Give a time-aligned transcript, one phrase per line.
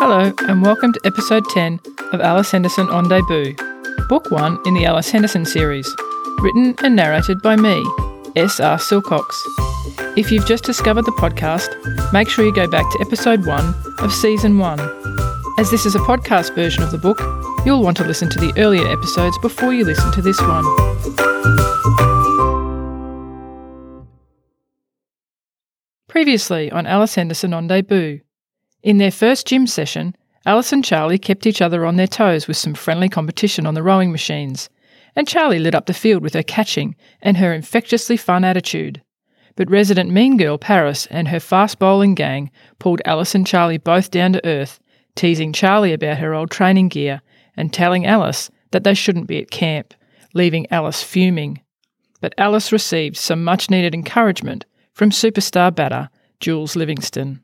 [0.00, 1.80] Hello, and welcome to episode 10
[2.12, 3.56] of Alice Henderson on Debut,
[4.08, 5.92] book one in the Alice Henderson series,
[6.38, 7.84] written and narrated by me,
[8.36, 8.78] S.R.
[8.78, 9.24] Silcox.
[10.16, 14.12] If you've just discovered the podcast, make sure you go back to episode one of
[14.12, 14.78] season one.
[15.58, 17.18] As this is a podcast version of the book,
[17.66, 20.64] you'll want to listen to the earlier episodes before you listen to this one.
[26.08, 28.20] Previously on Alice Henderson on Debut.
[28.82, 30.14] In their first gym session,
[30.46, 33.82] Alice and Charlie kept each other on their toes with some friendly competition on the
[33.82, 34.70] rowing machines,
[35.16, 39.02] and Charlie lit up the field with her catching and her infectiously fun attitude.
[39.56, 44.12] But resident mean girl Paris and her fast bowling gang pulled Alice and Charlie both
[44.12, 44.78] down to earth,
[45.16, 47.20] teasing Charlie about her old training gear
[47.56, 49.92] and telling Alice that they shouldn't be at camp,
[50.34, 51.60] leaving Alice fuming.
[52.20, 57.42] But Alice received some much needed encouragement from superstar batter Jules Livingston.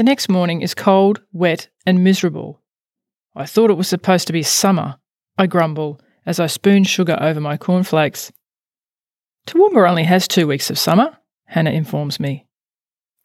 [0.00, 2.62] The next morning is cold, wet, and miserable.
[3.36, 4.96] I thought it was supposed to be summer,
[5.36, 8.32] I grumble as I spoon sugar over my cornflakes.
[9.46, 12.46] Toowoomba only has two weeks of summer, Hannah informs me.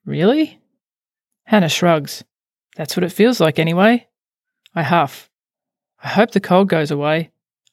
[0.06, 0.60] Really?
[1.46, 2.26] Hannah shrugs.
[2.76, 4.10] That's what it feels like anyway.
[4.76, 5.30] I huff.
[6.04, 7.32] I hope the cold goes away.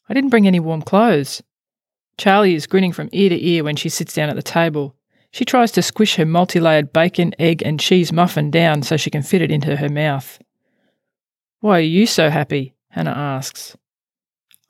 [0.08, 1.42] I didn't bring any warm clothes.
[2.18, 4.94] Charlie is grinning from ear to ear when she sits down at the table.
[5.32, 9.10] She tries to squish her multi layered bacon, egg, and cheese muffin down so she
[9.10, 10.38] can fit it into her mouth.
[11.60, 12.74] Why are you so happy?
[12.90, 13.76] Hannah asks.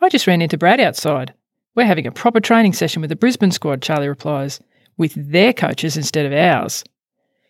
[0.01, 1.35] I just ran into Brad outside.
[1.75, 4.61] We're having a proper training session with the Brisbane squad, Charlie replies,
[4.97, 6.85] with their coaches instead of ours.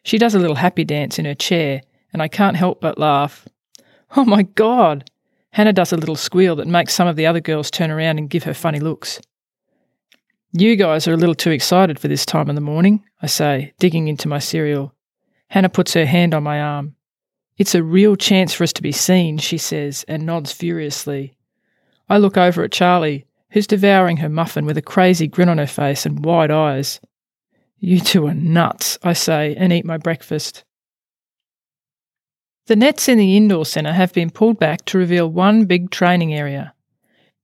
[0.05, 3.47] She does a little happy dance in her chair, and I can't help but laugh.
[4.15, 5.11] Oh my God!
[5.53, 8.29] Hannah does a little squeal that makes some of the other girls turn around and
[8.29, 9.23] give her funny looks.
[10.55, 13.73] You guys are a little too excited for this time in the morning, I say,
[13.79, 14.95] digging into my cereal.
[15.49, 16.95] Hannah puts her hand on my arm.
[17.57, 21.39] It's a real chance for us to be seen, she says, and nods furiously.
[22.07, 25.67] I look over at Charlie, who's devouring her muffin with a crazy grin on her
[25.67, 27.01] face and wide eyes.
[27.79, 30.65] You two are nuts, I say, and eat my breakfast.
[32.67, 36.35] The nets in the indoor centre have been pulled back to reveal one big training
[36.35, 36.75] area.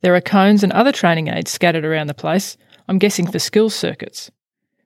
[0.02, 3.74] There are cones and other training aids scattered around the place, I'm guessing for skills
[3.74, 4.30] circuits.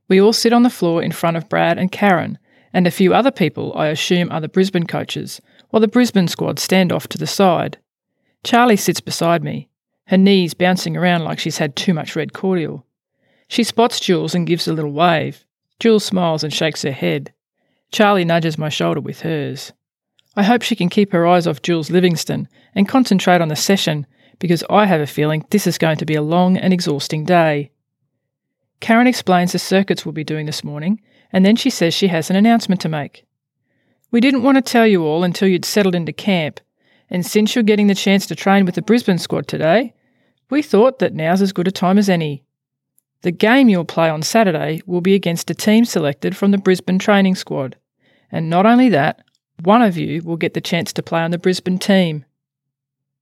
[0.08, 2.36] We all sit on the floor in front of Brad and Karen,
[2.72, 5.40] and a few other people I assume are the Brisbane coaches,
[5.70, 7.78] while the Brisbane squad stand off to the side.
[8.44, 9.68] Charlie sits beside me,
[10.06, 12.84] her knees bouncing around like she's had too much red cordial.
[13.48, 15.44] She spots Jules and gives a little wave.
[15.78, 17.32] Jules smiles and shakes her head.
[17.92, 19.72] Charlie nudges my shoulder with hers.
[20.34, 24.06] I hope she can keep her eyes off Jules Livingston and concentrate on the session
[24.38, 27.71] because I have a feeling this is going to be a long and exhausting day.
[28.82, 31.00] Karen explains the circuits we'll be doing this morning,
[31.32, 33.24] and then she says she has an announcement to make.
[34.10, 36.58] We didn't want to tell you all until you'd settled into camp,
[37.08, 39.94] and since you're getting the chance to train with the Brisbane squad today,
[40.50, 42.42] we thought that now's as good a time as any.
[43.20, 46.98] The game you'll play on Saturday will be against a team selected from the Brisbane
[46.98, 47.76] training squad.
[48.32, 49.22] And not only that,
[49.62, 52.24] one of you will get the chance to play on the Brisbane team.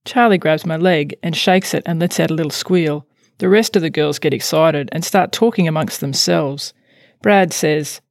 [0.06, 3.04] Charlie grabs my leg and shakes it and lets out a little squeal,
[3.40, 6.74] the rest of the girls get excited and start talking amongst themselves.
[7.22, 8.02] Brad says,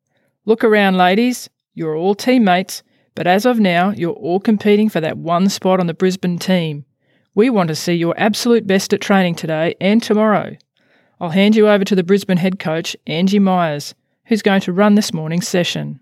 [0.46, 1.52] Look around, ladies.
[1.76, 2.82] You're all teammates,
[3.14, 6.84] but as of now, you're all competing for that one spot on the Brisbane team.
[7.36, 10.58] We want to see your absolute best at training today and tomorrow.
[11.22, 13.94] I'll hand you over to the Brisbane head coach, Angie Myers,
[14.26, 16.00] who's going to run this morning's session.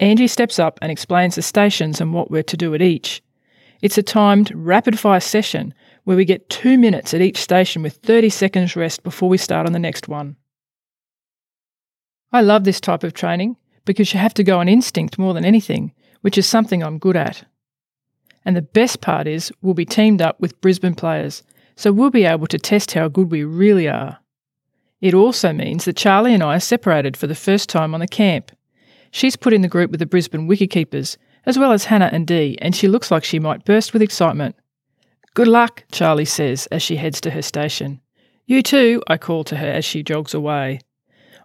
[0.00, 3.22] Angie steps up and explains the stations and what we're to do at each.
[3.80, 5.72] It's a timed, rapid fire session
[6.08, 9.66] where we get two minutes at each station with 30 seconds rest before we start
[9.66, 10.36] on the next one.
[12.32, 15.44] I love this type of training because you have to go on instinct more than
[15.44, 15.92] anything,
[16.22, 17.44] which is something I'm good at.
[18.46, 21.42] And the best part is we'll be teamed up with Brisbane players,
[21.76, 24.18] so we'll be able to test how good we really are.
[25.02, 28.08] It also means that Charlie and I are separated for the first time on the
[28.08, 28.50] camp.
[29.10, 32.56] She's put in the group with the Brisbane wicketkeepers, as well as Hannah and Dee,
[32.62, 34.56] and she looks like she might burst with excitement.
[35.38, 38.00] Good luck, Charlie says as she heads to her station.
[38.46, 40.80] You too, I call to her as she jogs away.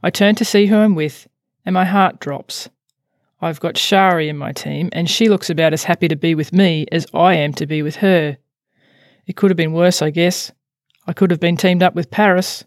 [0.02, 1.28] I turn to see who I'm with,
[1.64, 2.70] and my heart drops.
[3.40, 6.52] I've got Shari in my team, and she looks about as happy to be with
[6.52, 8.38] me as I am to be with her.
[9.28, 10.52] It could have been worse, I guess.
[11.06, 12.66] I could have been teamed up with Paris.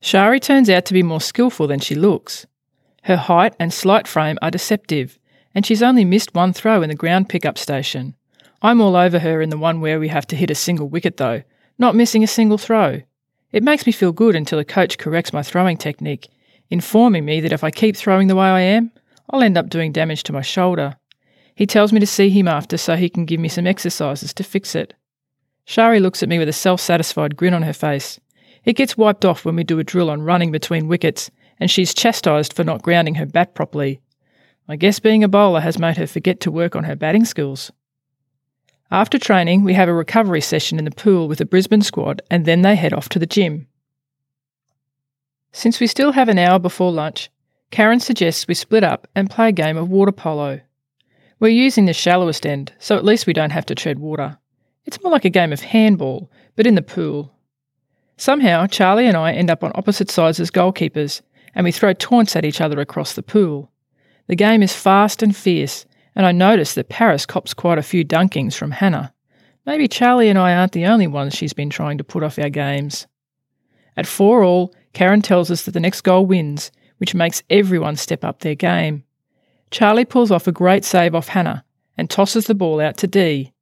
[0.00, 2.48] Shari turns out to be more skillful than she looks.
[3.04, 5.20] Her height and slight frame are deceptive,
[5.54, 8.16] and she's only missed one throw in the ground pickup station.
[8.62, 11.16] I'm all over her in the one where we have to hit a single wicket,
[11.16, 11.42] though,
[11.78, 13.02] not missing a single throw.
[13.52, 16.28] It makes me feel good until a coach corrects my throwing technique,
[16.70, 18.92] informing me that if I keep throwing the way I am,
[19.30, 20.96] I'll end up doing damage to my shoulder.
[21.54, 24.44] He tells me to see him after so he can give me some exercises to
[24.44, 24.94] fix it.
[25.64, 28.20] Shari looks at me with a self satisfied grin on her face.
[28.64, 31.94] It gets wiped off when we do a drill on running between wickets, and she's
[31.94, 34.00] chastised for not grounding her bat properly.
[34.68, 37.72] I guess being a bowler has made her forget to work on her batting skills.
[38.90, 42.44] After training, we have a recovery session in the pool with the Brisbane squad, and
[42.44, 43.66] then they head off to the gym.
[45.52, 47.30] Since we still have an hour before lunch,
[47.70, 50.60] Karen suggests we split up and play a game of water polo.
[51.40, 54.38] We're using the shallowest end, so at least we don't have to tread water.
[54.84, 57.34] It's more like a game of handball, but in the pool.
[58.16, 61.22] Somehow, Charlie and I end up on opposite sides as goalkeepers,
[61.54, 63.70] and we throw taunts at each other across the pool.
[64.28, 65.86] The game is fast and fierce,
[66.16, 69.12] and I notice that Paris cops quite a few dunkings from Hannah.
[69.66, 72.48] Maybe Charlie and I aren't the only ones she's been trying to put off our
[72.48, 73.06] games.
[73.96, 78.24] At four all, Karen tells us that the next goal wins, which makes everyone step
[78.24, 79.04] up their game.
[79.70, 81.64] Charlie pulls off a great save off Hannah
[81.98, 83.52] and tosses the ball out to Dee.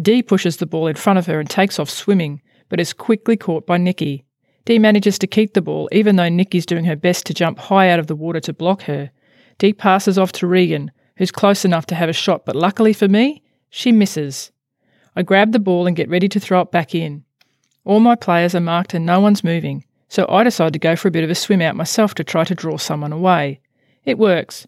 [0.00, 3.36] Dee pushes the ball in front of her and takes off swimming, but is quickly
[3.36, 4.24] caught by Nikki.
[4.64, 7.90] Dee manages to keep the ball, even though Nikki's doing her best to jump high
[7.90, 9.10] out of the water to block her.
[9.58, 13.06] Dee passes off to Regan, who's close enough to have a shot, but luckily for
[13.06, 14.50] me, she misses.
[15.14, 17.24] I grab the ball and get ready to throw it back in.
[17.84, 21.08] All my players are marked and no one's moving, so I decide to go for
[21.08, 23.60] a bit of a swim out myself to try to draw someone away.
[24.06, 24.66] It works.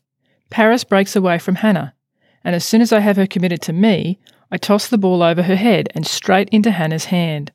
[0.51, 1.95] Paris breaks away from Hannah,
[2.45, 4.19] and as soon as I have her committed to me,
[4.51, 7.51] I toss the ball over her head and straight into Hannah's hand.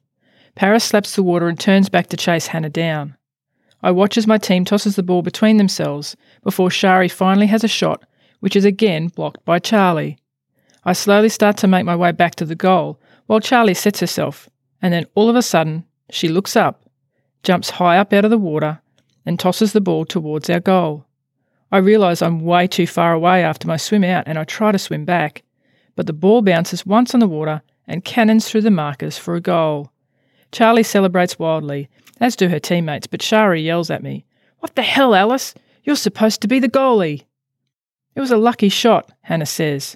[0.55, 3.15] Paris slaps the water and turns back to chase Hannah down.
[3.83, 7.67] I watch as my team tosses the ball between themselves before Shari finally has a
[7.67, 8.03] shot,
[8.39, 10.17] which is again blocked by Charlie.
[10.83, 14.49] I slowly start to make my way back to the goal while Charlie sets herself,
[14.81, 16.89] and then all of a sudden, she looks up,
[17.43, 18.79] jumps high up out of the water,
[19.25, 21.05] and tosses the ball towards our goal.
[21.71, 24.79] I realise I'm way too far away after my swim out and I try to
[24.79, 25.43] swim back,
[25.97, 29.41] but the ball bounces once on the water and cannons through the markers for a
[29.41, 29.91] goal.
[30.53, 31.89] Charlie celebrates wildly,
[32.21, 34.23] as do her teammates, but Shari yells at me,
[34.59, 35.53] What the hell, Alice?
[35.83, 37.23] You're supposed to be the goalie.
[38.17, 39.95] It was a lucky shot, Hannah says.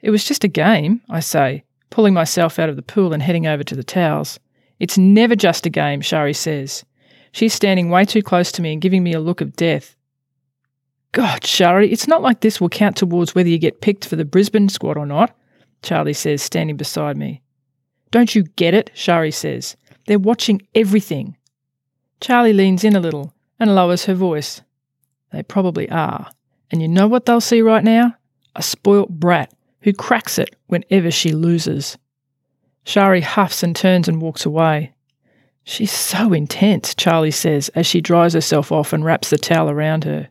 [0.00, 3.46] It was just a game, I say, pulling myself out of the pool and heading
[3.46, 4.40] over to the towels.
[4.80, 6.82] It's never just a game, Shari says.
[7.30, 9.96] She's standing way too close to me and giving me a look of death.
[11.12, 14.24] God, Shari, it's not like this will count towards whether you get picked for the
[14.24, 15.36] Brisbane squad or not,
[15.82, 17.42] Charlie says, standing beside me.
[18.10, 18.90] Don't you get it?
[18.94, 19.76] Shari says.
[20.06, 21.36] They're watching everything.
[22.18, 24.62] Charlie leans in a little and lowers her voice.
[25.32, 26.30] They probably are.
[26.72, 28.16] And you know what they'll see right now?
[28.56, 29.52] A spoilt brat
[29.82, 31.98] who cracks it whenever she loses.
[32.84, 34.94] Shari huffs and turns and walks away.
[35.64, 40.04] She's so intense, Charlie says as she dries herself off and wraps the towel around
[40.04, 40.28] her.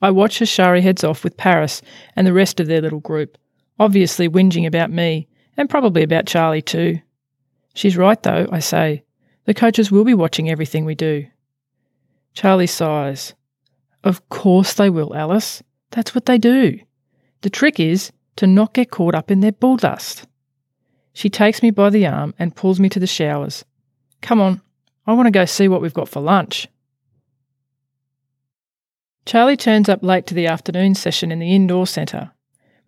[0.00, 1.82] I watch as Shari heads off with Paris
[2.16, 3.36] and the rest of their little group,
[3.78, 7.00] obviously whinging about me, and probably about Charlie too.
[7.74, 9.02] She's right though, I say.
[9.44, 11.26] The coaches will be watching everything we do.
[12.32, 13.34] Charlie sighs.
[14.04, 15.62] Of course they will, Alice.
[15.90, 16.78] That's what they do.
[17.40, 20.26] The trick is to not get caught up in their bulldust.
[21.14, 23.64] She takes me by the arm and pulls me to the showers.
[24.20, 24.60] Come on,
[25.06, 26.68] I want to go see what we've got for lunch.
[29.24, 32.32] Charlie turns up late to the afternoon session in the indoor centre.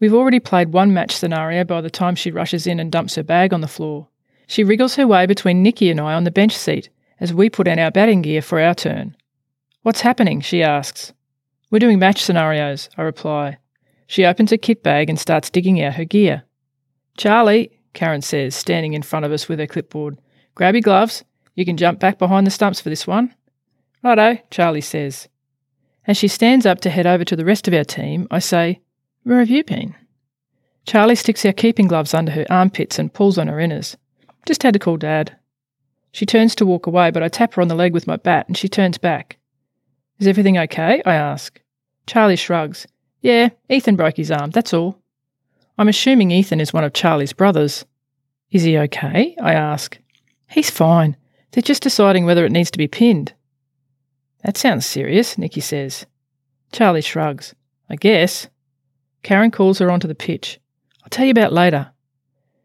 [0.00, 3.22] We've already played one match scenario by the time she rushes in and dumps her
[3.22, 4.08] bag on the floor.
[4.46, 7.68] She wriggles her way between Nikki and I on the bench seat as we put
[7.68, 9.16] on our batting gear for our turn.
[9.86, 10.40] What's happening?
[10.40, 11.12] she asks.
[11.70, 13.58] We're doing match scenarios, I reply.
[14.08, 16.42] She opens a kit bag and starts digging out her gear.
[17.16, 20.18] Charlie, Karen says, standing in front of us with her clipboard,
[20.56, 21.22] grab your gloves.
[21.54, 23.32] You can jump back behind the stumps for this one.
[24.02, 25.28] Righto, Charlie says.
[26.08, 28.80] As she stands up to head over to the rest of our team, I say,
[29.22, 29.94] Where have you been?
[30.84, 33.94] Charlie sticks our keeping gloves under her armpits and pulls on her inners.
[34.46, 35.36] Just had to call Dad.
[36.10, 38.48] She turns to walk away, but I tap her on the leg with my bat
[38.48, 39.38] and she turns back.
[40.18, 41.02] Is everything okay?
[41.04, 41.60] I ask.
[42.06, 42.86] Charlie shrugs.
[43.20, 44.98] Yeah, Ethan broke his arm, that's all.
[45.78, 47.84] I'm assuming Ethan is one of Charlie's brothers.
[48.50, 49.36] Is he okay?
[49.42, 49.98] I ask.
[50.48, 51.16] He's fine.
[51.50, 53.34] They're just deciding whether it needs to be pinned.
[54.44, 56.06] That sounds serious, Nikki says.
[56.72, 57.54] Charlie shrugs.
[57.90, 58.48] I guess.
[59.22, 60.60] Karen calls her onto the pitch.
[61.02, 61.90] I'll tell you about later.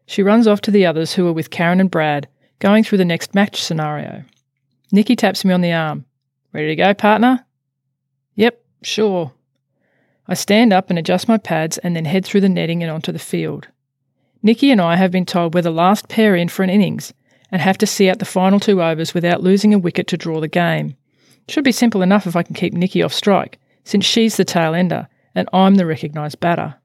[0.06, 2.28] She runs off to the others who are with Karen and Brad,
[2.58, 4.24] going through the next match scenario.
[4.90, 6.04] Nikki taps me on the arm.
[6.52, 7.46] Ready to go, partner?
[8.34, 9.32] Yep, sure.
[10.28, 13.12] I stand up and adjust my pads and then head through the netting and onto
[13.12, 13.68] the field.
[14.42, 17.14] Nikki and I have been told we're the last pair in for an innings
[17.50, 20.40] and have to see out the final two overs without losing a wicket to draw
[20.40, 20.96] the game.
[21.48, 24.74] Should be simple enough if I can keep Nikki off strike, since she's the tail
[24.74, 26.76] ender and I'm the recognised batter.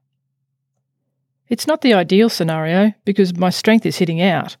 [1.48, 4.56] It's not the ideal scenario because my strength is hitting out,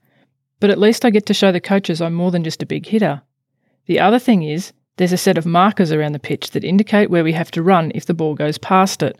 [0.60, 2.86] but at least I get to show the coaches I'm more than just a big
[2.86, 3.22] hitter.
[3.86, 7.24] The other thing is, there's a set of markers around the pitch that indicate where
[7.24, 9.18] we have to run if the ball goes past it.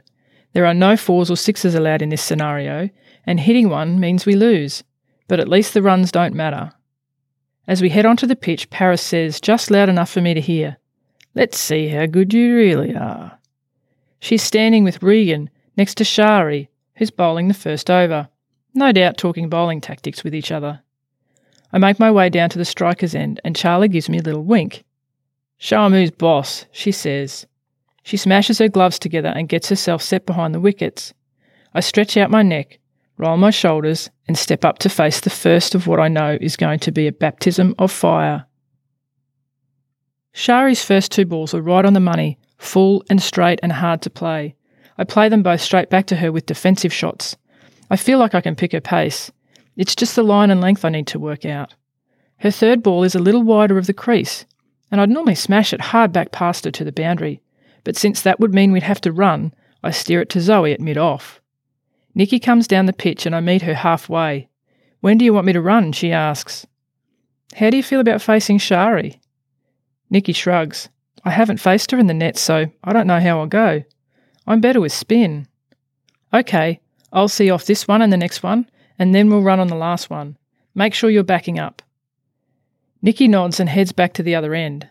[0.52, 2.90] There are no fours or sixes allowed in this scenario,
[3.24, 4.84] and hitting one means we lose,
[5.28, 6.72] but at least the runs don't matter.
[7.66, 10.78] As we head onto the pitch, Paris says, just loud enough for me to hear,
[11.34, 13.38] Let's see how good you really are.
[14.18, 18.28] She's standing with Regan next to Shari, who's bowling the first over,
[18.74, 20.82] no doubt talking bowling tactics with each other.
[21.72, 24.42] I make my way down to the striker's end, and Charlie gives me a little
[24.42, 24.84] wink.
[25.58, 27.46] Show 'em boss, she says.
[28.04, 31.12] She smashes her gloves together and gets herself set behind the wickets.
[31.74, 32.78] I stretch out my neck,
[33.18, 36.56] roll my shoulders, and step up to face the first of what I know is
[36.56, 38.46] going to be a baptism of fire.
[40.32, 44.10] Shari's first two balls are right on the money, full and straight and hard to
[44.10, 44.54] play.
[44.96, 47.36] I play them both straight back to her with defensive shots.
[47.90, 49.32] I feel like I can pick her pace.
[49.76, 51.74] It's just the line and length I need to work out.
[52.38, 54.44] Her third ball is a little wider of the crease,
[54.90, 57.40] and I'd normally smash it hard back past her to the boundary,
[57.84, 59.52] but since that would mean we'd have to run,
[59.82, 61.40] I steer it to Zoe at mid off.
[62.14, 64.48] Nikki comes down the pitch and I meet her halfway.
[65.00, 65.92] When do you want me to run?
[65.92, 66.66] she asks.
[67.54, 69.20] How do you feel about facing Shari?
[70.10, 70.88] Nikki shrugs.
[71.24, 73.84] I haven't faced her in the net, so I don't know how I'll go.
[74.46, 75.46] I'm better with spin.
[76.32, 76.80] Okay,
[77.12, 78.68] I'll see off this one and the next one,
[78.98, 80.36] and then we'll run on the last one.
[80.74, 81.82] Make sure you're backing up.
[83.00, 84.88] Nikki nods and heads back to the other end.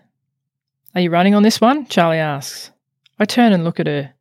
[0.95, 1.85] Are you running on this one?
[1.87, 2.71] Charlie asks.
[3.19, 4.13] I turn and look at her.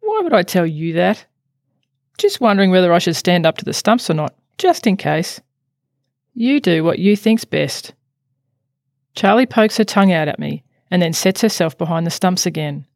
[0.00, 1.24] Why would I tell you that?
[2.18, 5.40] Just wondering whether I should stand up to the stumps or not, just in case.
[6.34, 7.94] You do what you think's best.
[9.14, 12.86] Charlie pokes her tongue out at me and then sets herself behind the stumps again.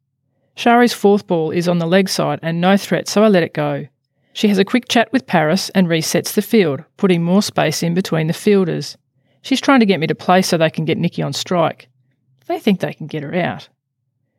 [0.55, 3.53] Shari's fourth ball is on the leg side and no threat, so I let it
[3.53, 3.87] go.
[4.33, 7.93] She has a quick chat with Paris and resets the field, putting more space in
[7.93, 8.97] between the fielders.
[9.45, 11.87] She's trying to get me to play so they can get Nikki on strike.
[12.47, 13.69] They think they can get her out.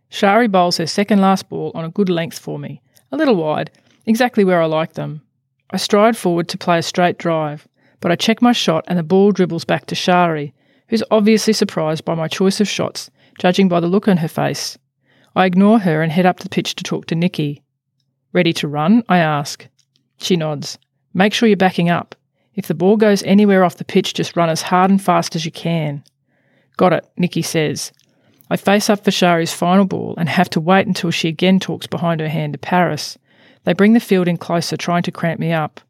[0.08, 2.82] Shari bowls her second last ball on a good length for me,
[3.12, 3.70] a little wide,
[4.04, 5.22] exactly where I like them.
[5.70, 7.68] I stride forward to play a straight drive,
[8.00, 10.52] but I check my shot and the ball dribbles back to Shari,
[10.88, 13.08] who's obviously surprised by my choice of shots,
[13.38, 14.76] judging by the look on her face.
[15.36, 17.62] I ignore her and head up the pitch to talk to Nikki.
[18.32, 19.04] Ready to run?
[19.08, 19.68] I ask.
[20.18, 20.78] She nods.
[21.14, 22.16] Make sure you're backing up.
[22.56, 25.44] If the ball goes anywhere off the pitch, just run as hard and fast as
[25.44, 26.02] you can.
[26.78, 27.92] Got it, Nikki says.
[28.48, 31.86] I face up for Shari's final ball and have to wait until she again talks
[31.86, 33.18] behind her hand to Paris.
[33.64, 35.80] They bring the field in closer, trying to cramp me up.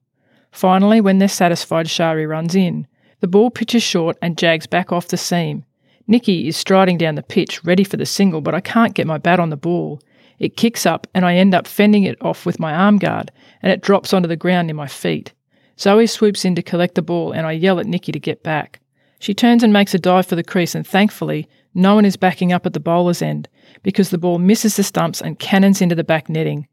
[0.50, 2.86] Finally, when they're satisfied, Shari runs in.
[3.20, 5.64] The ball pitches short and jags back off the seam.
[6.08, 9.18] Nikki is striding down the pitch, ready for the single, but I can't get my
[9.18, 10.00] bat on the ball.
[10.38, 13.30] It kicks up, and I end up fending it off with my arm guard,
[13.62, 15.32] and it drops onto the ground near my feet.
[15.78, 18.80] Zoe swoops in to collect the ball, and I yell at Nikki to get back.
[19.18, 22.52] She turns and makes a dive for the crease, and thankfully, no one is backing
[22.52, 23.48] up at the bowler's end
[23.82, 26.66] because the ball misses the stumps and cannons into the back netting.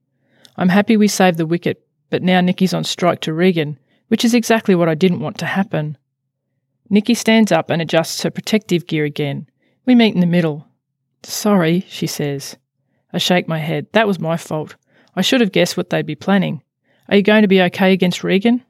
[0.56, 4.34] I'm happy we saved the wicket, but now Nikki's on strike to Regan, which is
[4.34, 5.98] exactly what I didn't want to happen.
[6.90, 9.48] Nikki stands up and adjusts her protective gear again.
[9.86, 10.68] We meet in the middle.
[11.24, 12.58] Sorry, she says.
[13.12, 13.88] I shake my head.
[13.94, 14.76] That was my fault.
[15.16, 16.64] I should have guessed what they'd be planning.
[17.10, 18.64] Are you going to be okay against Regan?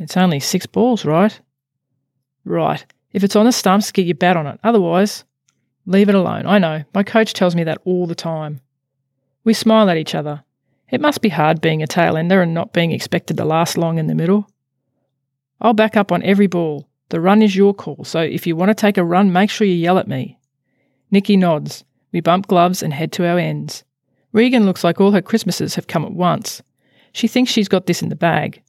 [0.00, 1.38] It's only six balls, right?
[2.44, 2.84] Right.
[3.12, 4.58] If it's on the stumps, get your bat on it.
[4.64, 5.24] Otherwise,
[5.84, 6.46] leave it alone.
[6.46, 6.84] I know.
[6.94, 8.60] My coach tells me that all the time.
[9.44, 10.42] We smile at each other.
[10.90, 13.98] It must be hard being a tail ender and not being expected to last long
[13.98, 14.50] in the middle.
[15.60, 16.88] I'll back up on every ball.
[17.10, 19.66] The run is your call, so if you want to take a run, make sure
[19.66, 20.38] you yell at me.
[21.10, 21.84] Nikki nods.
[22.12, 23.84] We bump gloves and head to our ends.
[24.32, 26.62] Regan looks like all her Christmases have come at once.
[27.12, 28.62] She thinks she's got this in the bag.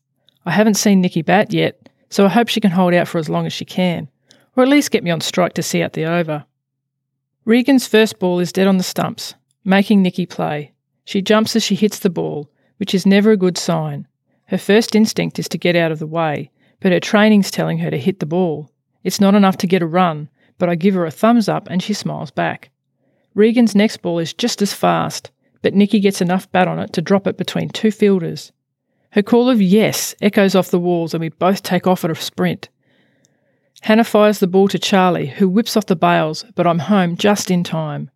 [0.45, 3.29] I haven't seen Nikki bat yet, so I hope she can hold out for as
[3.29, 4.09] long as she can,
[4.55, 6.45] or at least get me on strike to see out the over.
[7.45, 10.73] Regan's first ball is dead on the stumps, making Nikki play.
[11.05, 14.07] She jumps as she hits the ball, which is never a good sign.
[14.45, 17.89] Her first instinct is to get out of the way, but her training's telling her
[17.89, 18.69] to hit the ball.
[19.03, 21.81] It's not enough to get a run, but I give her a thumbs up and
[21.81, 22.69] she smiles back.
[23.33, 25.31] Regan's next ball is just as fast,
[25.61, 28.51] but Nikki gets enough bat on it to drop it between two fielders.
[29.11, 32.15] Her call of yes echoes off the walls and we both take off at a
[32.15, 32.69] sprint.
[33.81, 37.51] Hannah fires the ball to Charlie, who whips off the bails, but I'm home just
[37.51, 38.09] in time.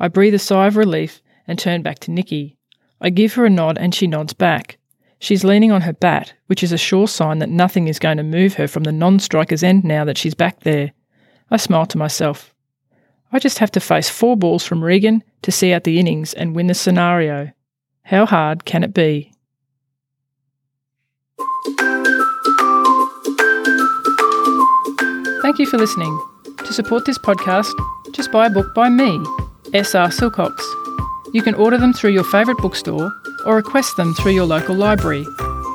[0.00, 2.56] I breathe a sigh of relief and turn back to Nikki.
[3.00, 4.78] I give her a nod and she nods back.
[5.20, 8.22] She's leaning on her bat, which is a sure sign that nothing is going to
[8.22, 10.92] move her from the non striker's end now that she's back there.
[11.50, 12.52] I smile to myself.
[13.30, 16.56] I just have to face four balls from Regan to see out the innings and
[16.56, 17.52] win the scenario.
[18.02, 19.30] How hard can it be?
[25.44, 26.18] Thank you for listening.
[26.56, 27.70] To support this podcast,
[28.12, 29.22] just buy a book by me,
[29.74, 30.08] S.R.
[30.08, 30.58] Silcox.
[31.34, 33.12] You can order them through your favourite bookstore
[33.44, 35.26] or request them through your local library.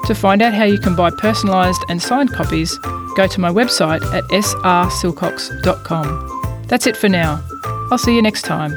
[0.08, 2.80] To find out how you can buy personalised and signed copies,
[3.16, 6.64] go to my website at srsilcox.com.
[6.68, 7.40] That's it for now.
[7.92, 8.74] I'll see you next time.